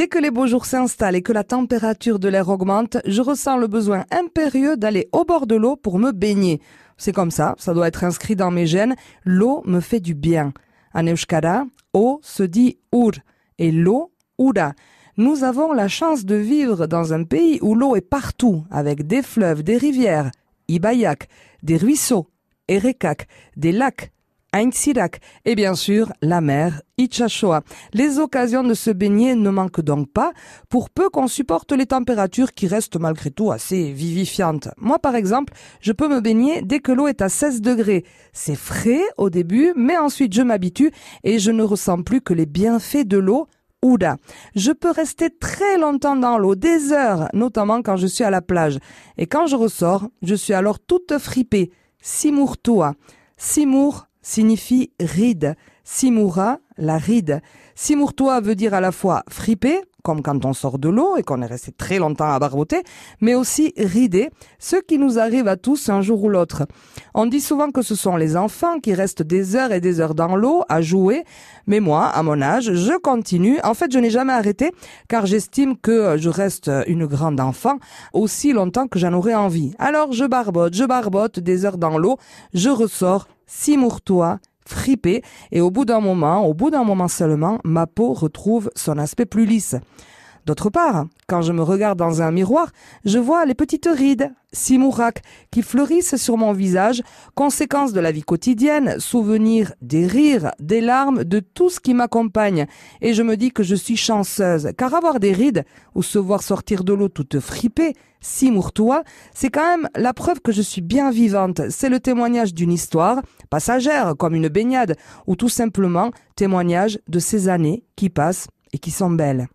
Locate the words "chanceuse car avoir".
103.96-105.20